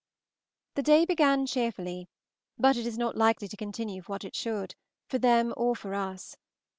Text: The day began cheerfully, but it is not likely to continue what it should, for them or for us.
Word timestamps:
The 0.73 0.81
day 0.81 1.05
began 1.05 1.45
cheerfully, 1.45 2.09
but 2.57 2.75
it 2.75 2.87
is 2.87 2.97
not 2.97 3.15
likely 3.15 3.47
to 3.47 3.55
continue 3.55 4.01
what 4.07 4.23
it 4.23 4.35
should, 4.35 4.73
for 5.05 5.19
them 5.19 5.53
or 5.55 5.75
for 5.75 5.93
us. 5.93 6.35